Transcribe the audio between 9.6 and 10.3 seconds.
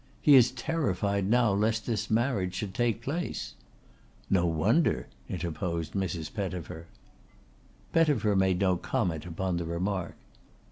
remark.